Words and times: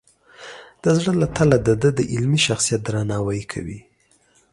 د 0.83 0.85
زړه 0.97 1.13
له 1.21 1.27
تله 1.35 1.57
د 1.67 1.69
ده 1.81 1.89
د 1.97 1.99
علمي 2.13 2.39
شخصیت 2.47 2.81
درناوی 2.87 3.41
کوي. 3.51 3.79